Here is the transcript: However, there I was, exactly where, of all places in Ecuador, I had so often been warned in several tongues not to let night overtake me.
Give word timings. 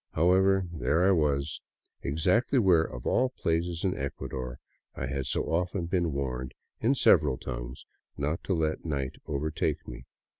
However, 0.13 0.67
there 0.73 1.07
I 1.07 1.11
was, 1.11 1.61
exactly 2.01 2.57
where, 2.57 2.81
of 2.81 3.05
all 3.05 3.29
places 3.29 3.83
in 3.83 3.95
Ecuador, 3.95 4.57
I 4.95 5.05
had 5.05 5.27
so 5.27 5.43
often 5.43 5.85
been 5.85 6.11
warned 6.11 6.55
in 6.79 6.95
several 6.95 7.37
tongues 7.37 7.85
not 8.17 8.43
to 8.45 8.55
let 8.55 8.83
night 8.83 9.17
overtake 9.27 9.87
me. 9.87 10.07